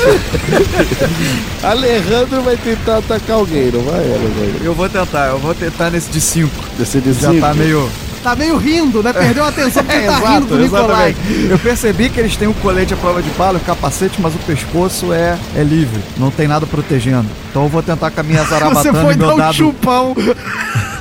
[1.64, 4.62] Alejandro vai tentar atacar alguém, não vai, Alejandro?
[4.64, 6.52] Eu vou tentar, eu vou tentar nesse de 5.
[6.78, 7.42] Descer de Já cinco.
[7.42, 7.90] tá meio.
[8.24, 9.14] Tá meio rindo, né?
[9.14, 11.10] Perdeu a atenção porque É, tá rindo do Nicolai.
[11.12, 11.52] exatamente.
[11.52, 14.40] Eu percebi que eles têm um colete à prova de bala, o capacete, mas o
[14.40, 16.02] pescoço é, é livre.
[16.18, 17.28] Não tem nada protegendo.
[17.52, 19.54] Então eu vou tentar com a minha Você zarabatana foi e dar um dado.
[19.54, 20.16] chupão.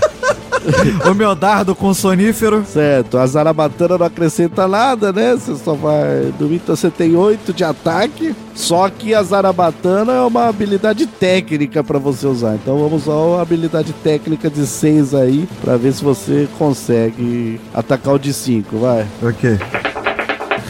[1.08, 2.64] o meu dardo com sonífero.
[2.64, 5.34] Certo, a Zarabatana não acrescenta nada, né?
[5.34, 8.34] Você só vai dormir, então você tem 8 de ataque.
[8.54, 12.54] Só que a Zarabatana é uma habilidade técnica pra você usar.
[12.54, 18.14] Então vamos usar uma habilidade técnica de 6 aí, pra ver se você consegue atacar
[18.14, 19.06] o de 5, vai.
[19.22, 19.58] Ok.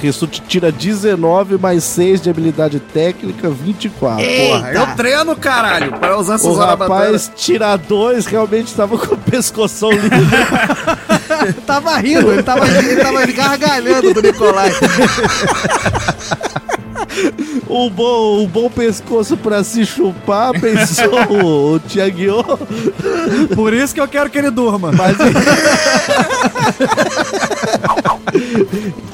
[0.03, 4.25] Isso te tira 19 mais 6 de habilidade técnica, 24.
[4.25, 9.19] Porra, eu treino, caralho, para usar essas O rapaz tira 2, realmente estava com o
[9.19, 10.11] pescoção livre.
[11.67, 14.71] tava rindo, ele tava, ele tava gargalhando do Nicolai.
[17.69, 22.43] Um bom, um bom pescoço pra se chupar, pensou o, o Tiaguiô.
[23.55, 24.91] Por isso que eu quero que ele durma.
[24.93, 25.17] Mas...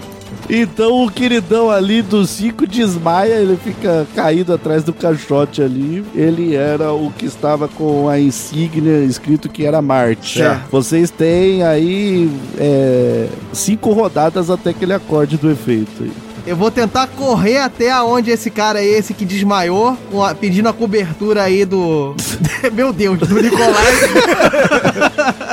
[0.50, 6.04] então o queridão ali do 5 desmaia, ele fica caído atrás do caixote ali.
[6.14, 10.38] Ele era o que estava com a insígnia escrito que era Marte.
[10.38, 10.68] Certo.
[10.70, 16.02] Vocês têm aí é, cinco rodadas até que ele acorde do efeito.
[16.02, 16.12] aí.
[16.46, 19.96] Eu vou tentar correr até aonde esse cara é esse que desmaiou,
[20.40, 22.16] pedindo a cobertura aí do.
[22.72, 23.92] Meu Deus, do Nicolai.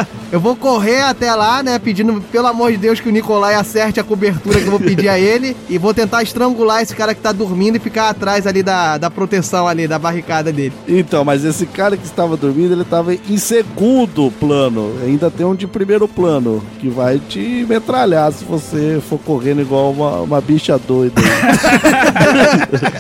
[0.32, 1.80] eu vou correr até lá, né?
[1.80, 5.10] Pedindo, pelo amor de Deus, que o Nicolai acerte a cobertura que eu vou pedir
[5.10, 5.56] a ele.
[5.70, 9.10] E vou tentar estrangular esse cara que tá dormindo e ficar atrás ali da, da
[9.10, 10.74] proteção ali, da barricada dele.
[10.88, 14.94] Então, mas esse cara que estava dormindo, ele estava em segundo plano.
[15.04, 19.92] Ainda tem um de primeiro plano, que vai te metralhar se você for correndo igual
[19.92, 21.22] uma, uma bicha doida.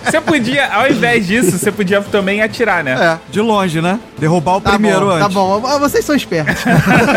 [0.05, 2.93] Você podia, ao invés disso, você podia também atirar, né?
[2.93, 3.99] É, de longe, né?
[4.17, 5.19] Derrubar o Tá primeiro bom, antes.
[5.27, 5.59] tá bom.
[5.79, 6.63] Vocês são espertos.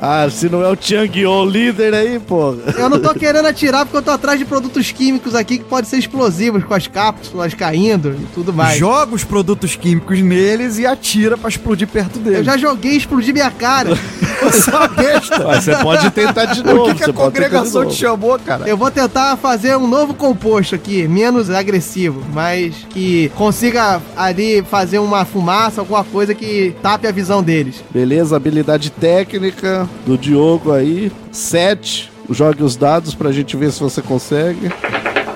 [0.00, 2.58] Ah, se não é o Changyo líder aí, porra.
[2.76, 5.88] Eu não tô querendo atirar porque eu tô atrás de produtos químicos aqui que podem
[5.88, 8.78] ser explosivos, com as cápsulas caindo e tudo mais.
[8.78, 12.44] Joga os produtos químicos neles e atira pra explodir perto Eu deles.
[12.46, 13.90] já joguei e explodi minha cara.
[14.42, 15.38] Você é besta.
[15.42, 16.82] Você pode tentar de novo.
[16.82, 18.68] O que, que a congregação te chamou, cara?
[18.68, 24.98] Eu vou tentar fazer um novo composto aqui, menos agressivo, mas que consiga ali fazer
[24.98, 27.82] uma fumaça, alguma coisa que tape a visão deles.
[27.90, 31.10] Beleza, habilidade técnica do Diogo aí.
[31.32, 32.10] 7.
[32.30, 34.72] Jogue os dados pra gente ver se você consegue.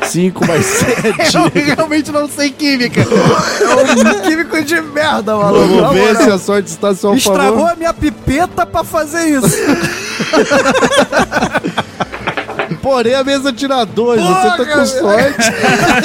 [0.03, 0.65] 5 mais
[1.23, 1.37] 7.
[1.37, 3.01] Eu realmente não sei química.
[3.03, 5.69] É um químico de merda, maluco.
[5.69, 7.71] Vamos ver se a sorte está a seu Estragou favor.
[7.71, 9.57] a minha pipeta pra fazer isso.
[12.91, 14.21] Porém, a mesa tira 2.
[14.21, 15.53] Você tá Porra, com sorte.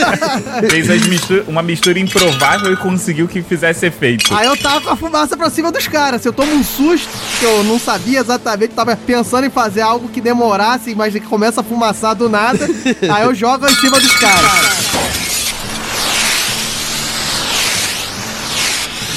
[0.69, 4.31] Fez as mistu- uma mistura improvável e conseguiu que fizesse efeito.
[4.31, 6.21] Aí eu tava com a fumaça pra cima dos caras.
[6.21, 7.09] Se eu tomo um susto,
[7.39, 11.61] que eu não sabia exatamente, tava pensando em fazer algo que demorasse, mas que começa
[11.61, 12.67] a fumaçar do nada,
[13.11, 14.51] aí eu jogo em cima dos caras.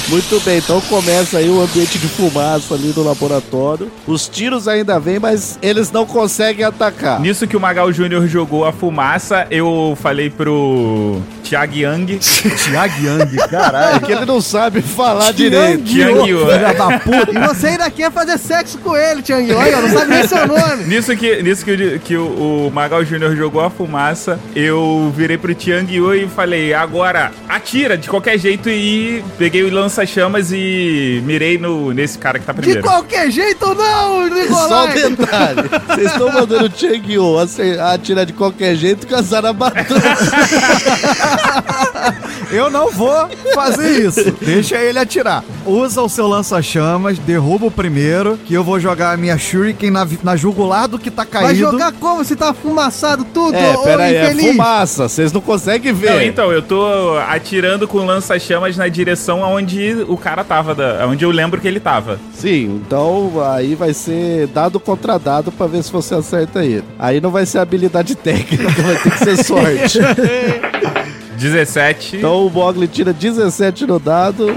[0.09, 3.91] Muito bem, então começa aí o ambiente de fumaça ali no laboratório.
[4.07, 7.19] Os tiros ainda vêm, mas eles não conseguem atacar.
[7.19, 12.19] Nisso que o Magal Júnior jogou a fumaça, eu falei pro Thiag Yang.
[12.21, 13.95] Thiago Yang, caralho.
[13.95, 15.83] É que ele não sabe falar direito.
[15.89, 16.39] Yang Yu.
[16.45, 17.31] Filha da puta.
[17.31, 19.53] E você ainda quer fazer sexo com ele, Tiangue.
[19.53, 20.83] Olha, não sabe nem seu nome.
[20.85, 25.37] Nisso que, nisso que, o- que o, o Magal Júnior jogou a fumaça, eu virei
[25.37, 31.21] pro Tiang Yu e falei, agora atira de qualquer jeito e peguei o lança-chamas e
[31.25, 32.83] mirei no, nesse cara que tá De primeiro.
[32.83, 34.93] qualquer jeito, não, Só um Nicolai.
[34.93, 35.69] detalhe.
[35.87, 36.69] Vocês estão mandando
[37.17, 39.99] o acer- atirar de qualquer jeito com a Zarabatana.
[42.51, 44.31] Eu não vou fazer isso.
[44.41, 45.43] Deixa ele atirar.
[45.65, 50.07] Usa o seu lança-chamas, derruba o primeiro, que eu vou jogar a minha Shuriken na,
[50.23, 51.59] na jugular do que tá Vai caído.
[51.59, 52.23] jogar como?
[52.23, 55.07] Se tá fumaçado tudo, É, ô pera aí, é fumaça.
[55.07, 56.11] Vocês não conseguem ver.
[56.11, 61.23] Não, então, eu tô atirando com lança-chamas na direção aonde o cara tava, da, onde
[61.23, 62.19] eu lembro que ele tava.
[62.33, 66.83] Sim, então aí vai ser dado contra dado pra ver se você acerta ele.
[66.97, 69.99] Aí não vai ser habilidade técnica, vai ter que ser sorte.
[71.39, 72.17] 17.
[72.17, 74.47] Então o Mogli tira 17 no dado,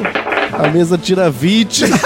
[0.53, 1.85] a mesa tira 20.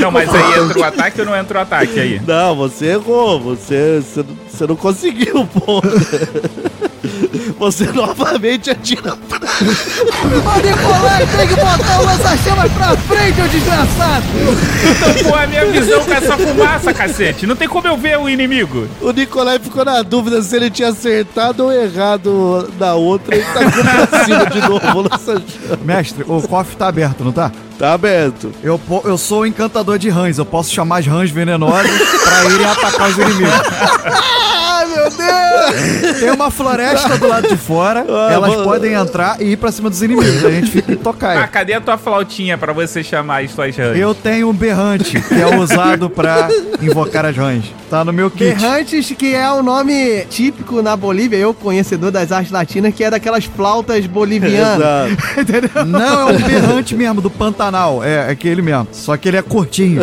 [0.00, 2.20] Não, mas aí entra o ataque ou não entra o ataque aí?
[2.26, 5.80] Não, você errou, você, você, não- você não conseguiu, pô.
[7.58, 9.12] Você novamente atira.
[9.12, 14.24] Ô, Nicolai, tem que botar o lança-chamas pra frente, ô desgraçado.
[14.90, 17.46] Então, pô, a minha visão com essa fumaça, cacete.
[17.46, 18.86] Não tem como eu ver o inimigo.
[19.00, 23.84] O Nicolai ficou na dúvida se ele tinha acertado ou errado na outra e tacou
[24.08, 25.00] pra cima de novo.
[25.02, 25.78] lança chama.
[25.84, 27.50] Mestre, o cofre tá aberto, não tá?
[27.78, 28.52] Tá aberto.
[28.62, 31.90] Eu, eu sou o encantador de rãs, eu posso chamar as rãs venenosas
[32.24, 33.52] pra irem atacar os inimigos.
[35.10, 36.20] Meu Deus.
[36.20, 38.64] Tem uma floresta do lado de fora, Ah, elas mano.
[38.64, 40.44] podem entrar e ir pra cima dos inimigos.
[40.44, 40.98] A gente fica em
[41.38, 43.98] Ah, cadê a tua flautinha pra você chamar as tuas rãs?
[43.98, 46.48] Eu tenho um berrante, que é usado pra
[46.80, 47.64] invocar as rãs.
[47.88, 48.54] Tá no meu kit.
[48.54, 53.10] Berrantes, que é o nome típico na Bolívia, eu conhecedor das artes latinas, que é
[53.10, 54.76] daquelas flautas bolivianas.
[55.16, 55.40] Exato.
[55.40, 55.84] Entendeu?
[55.86, 58.02] Não, é um berrante mesmo, do Pantanal.
[58.02, 58.88] É, é aquele mesmo.
[58.92, 60.02] Só que ele é curtinho.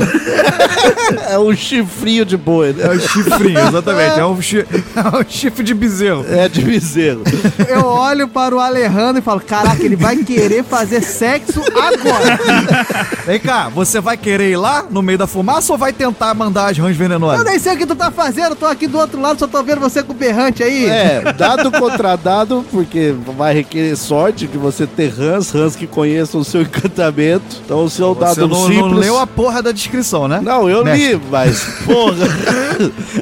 [1.30, 2.90] É um chifrinho de boi, É né?
[2.90, 4.20] um chifrinho, exatamente.
[4.20, 4.66] É um, chi-
[5.16, 6.26] é um chifre de bezerro.
[6.30, 7.24] É de bezerro.
[7.68, 12.40] Eu olho para o Alejandro e falo: Caraca, ele vai querer fazer sexo agora.
[13.26, 16.72] Vem cá, você vai querer ir lá no meio da fumaça ou vai tentar mandar
[16.72, 17.44] as rãs Eu venenosas?
[17.46, 19.80] nem sei o que tu tá fazendo, tô aqui do outro lado, só tô vendo
[19.80, 20.86] você com o berrante aí.
[20.86, 26.42] É, dado contra dado, porque vai requerer sorte de você ter rãs, rãs que conheçam
[26.42, 27.44] o seu encantamento.
[27.66, 28.80] Então o seu Você dado não, simples.
[28.92, 30.40] não leu a porra da descrição, né?
[30.42, 31.14] Não, eu Mestre.
[31.16, 32.28] li, mas, porra.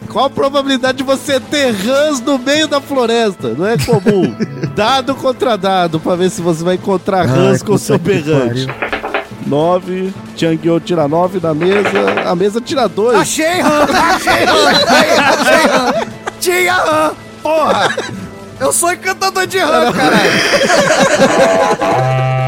[0.10, 3.50] Qual a probabilidade de você ter rãs no meio da floresta?
[3.50, 4.36] Não é comum.
[4.74, 8.68] dado contra dado, pra ver se você vai encontrar rãs com o seu berrante.
[9.46, 13.20] 9, Tianguio tira 9 da mesa, a mesa tira 2.
[13.20, 13.84] Achei rã!
[13.84, 14.70] Achei rã!
[15.40, 15.94] Achei rã!
[16.40, 17.12] Tinha rã!
[17.44, 17.90] Porra!
[18.60, 20.32] Eu sou encantador de rã, caralho!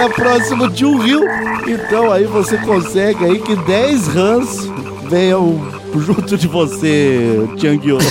[0.00, 1.22] Era próximo de um rio,
[1.68, 4.66] então aí você consegue aí que 10 rãs
[5.10, 5.60] venham
[5.94, 7.98] junto de você, Tianguio.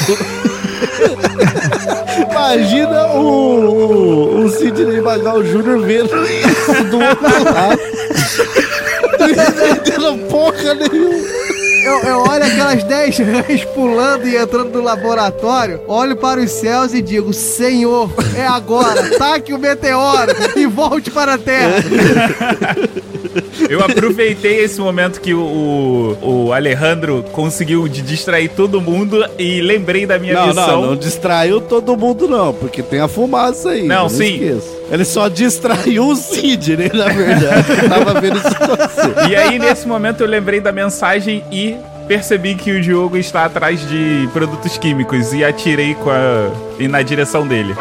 [2.30, 5.80] Imagina o, o, o Sidney Magal Jr.
[5.80, 7.80] vendo isso do outro lado.
[9.18, 11.49] Não entendendo porra nenhuma.
[11.84, 16.94] Eu, eu olho aquelas 10 rãs pulando e entrando no laboratório, olho para os céus
[16.94, 21.84] e digo: Senhor, é agora, taque o meteoro e volte para a Terra.
[23.68, 29.62] Eu aproveitei esse momento que o, o, o Alejandro conseguiu de distrair todo mundo e
[29.62, 30.82] lembrei da minha Não, missão.
[30.82, 33.84] não, não distraiu todo mundo, não, porque tem a fumaça aí.
[33.88, 34.34] Não, sim.
[34.34, 34.80] esqueça.
[34.92, 37.64] Ele só distraiu o Sidney, na verdade.
[37.76, 39.30] que tava vendo isso com você.
[39.30, 41.76] E aí, nesse momento, eu lembrei da mensagem e
[42.08, 46.50] percebi que o Diogo está atrás de produtos químicos e atirei com a...
[46.80, 47.76] e na direção dele.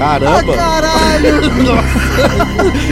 [0.00, 0.54] Ah, Caramba!
[0.54, 1.34] caralho!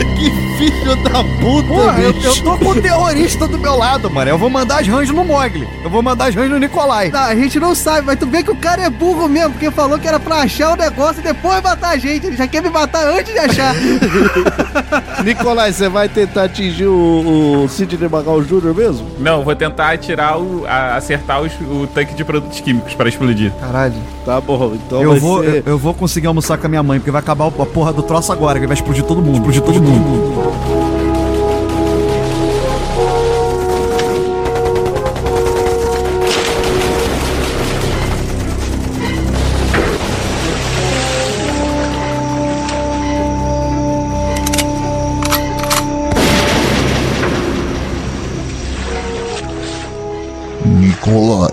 [0.29, 2.27] que filho da puta, Porra, eu, bicho.
[2.27, 4.29] eu tô com o terrorista do meu lado, mano.
[4.29, 5.67] Eu vou mandar as rãs no Mogli.
[5.83, 7.09] Eu vou mandar as rãs no Nicolai.
[7.09, 9.69] Não, a gente não sabe, mas tu vê que o cara é burro mesmo, porque
[9.71, 12.27] falou que era pra achar o negócio e depois matar a gente.
[12.27, 13.73] Ele já quer me matar antes de achar.
[15.23, 18.73] Nicolai, você vai tentar atingir o, o Sidney Magal Jr.
[18.75, 19.07] mesmo?
[19.19, 20.65] Não, vou tentar atirar o.
[20.67, 23.51] a- acertar os- o tanque de produtos químicos para explodir.
[23.59, 23.93] Caralho.
[24.25, 25.63] Tá bom, então Eu vai vou, ser...
[25.65, 28.01] eu, eu vou conseguir almoçar com a minha mãe, porque vai acabar a porra do
[28.03, 29.35] troço agora, que vai explodir todo mundo.
[29.37, 30.12] Explodir todo mundo.
[30.13, 30.72] Thank you.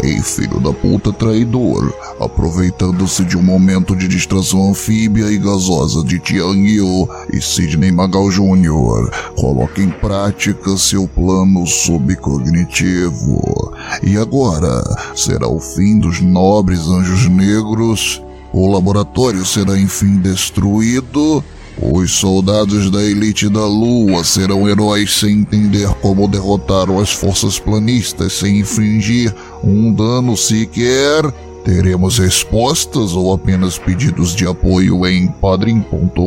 [0.00, 6.18] Nicolai, filho da puta traidor, aproveitando-se de um momento de distração anfíbia e gasosa de
[6.18, 13.72] Tiang Yu e Sidney Magal Jr., coloca em prática seu plano subcognitivo.
[14.02, 14.82] E agora,
[15.14, 18.22] será o fim dos nobres anjos negros?
[18.52, 21.44] O laboratório será enfim destruído?
[21.82, 28.34] Os soldados da elite da Lua serão heróis sem entender como derrotaram as forças planistas
[28.34, 31.22] sem infligir um dano sequer?
[31.64, 36.26] Teremos respostas ou apenas pedidos de apoio em padrim.com.br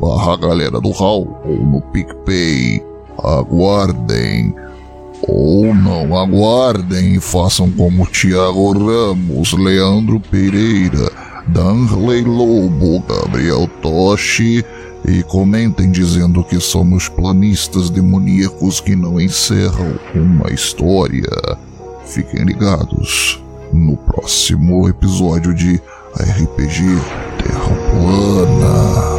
[0.00, 2.82] barra galera do Hall ou no PicPay.
[3.22, 4.54] Aguardem.
[5.22, 11.10] Ou não aguardem e façam como Tiago Ramos, Leandro Pereira,
[11.48, 14.64] Danley Lobo, Gabriel Toshi
[15.06, 21.67] e comentem dizendo que somos planistas demoníacos que não encerram uma história.
[22.08, 25.76] Fiquem ligados no próximo episódio de
[26.16, 26.96] RPG
[27.36, 29.18] Terra Plana.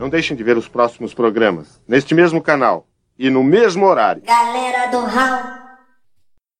[0.00, 2.86] Não deixem de ver os próximos programas neste mesmo canal
[3.18, 4.22] e no mesmo horário.
[4.24, 5.61] Galera do Hall.